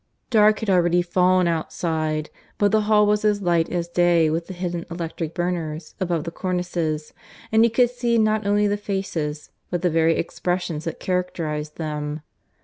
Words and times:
Dark 0.31 0.57
had 0.61 0.69
already 0.71 1.03
fallen 1.03 1.47
outside, 1.47 2.31
but 2.57 2.71
the 2.71 2.81
hall 2.89 3.05
was 3.05 3.23
as 3.23 3.43
light 3.43 3.69
as 3.69 3.87
day 3.87 4.31
with 4.31 4.47
the 4.47 4.53
hidden 4.55 4.83
electric 4.89 5.35
burners 5.35 5.93
above 5.99 6.23
the 6.23 6.31
cornices, 6.31 7.13
and 7.51 7.63
he 7.63 7.69
could 7.69 7.91
see 7.91 8.17
not 8.17 8.47
only 8.47 8.65
the 8.65 8.77
faces, 8.77 9.51
but 9.69 9.83
the 9.83 9.91
very 9.91 10.15
expressions 10.15 10.85
that 10.85 10.99
characterized 10.99 11.75
them. 11.77 12.21